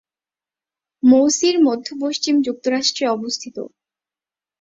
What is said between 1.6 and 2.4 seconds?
মধ্য-পশ্চিম